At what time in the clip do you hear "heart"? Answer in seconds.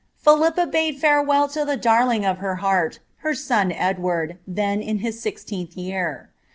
2.55-2.97